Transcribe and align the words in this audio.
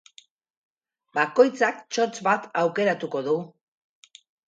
Bakoitzak 1.19 1.85
txotx 1.99 2.25
bat 2.31 2.51
aukeratuko 2.65 3.25
du. 3.33 3.41